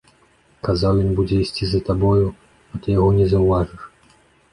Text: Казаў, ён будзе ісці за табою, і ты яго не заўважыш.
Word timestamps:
Казаў, 0.67 1.01
ён 1.03 1.11
будзе 1.19 1.37
ісці 1.41 1.63
за 1.71 1.81
табою, 1.89 2.25
і 2.73 2.81
ты 2.87 2.97
яго 2.97 3.09
не 3.19 3.27
заўважыш. 3.35 3.81